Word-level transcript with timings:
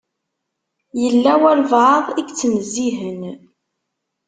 Yella 1.01 1.33
walebɛaḍ 1.41 2.07
i 2.11 2.21
yettnezzihen. 2.27 3.21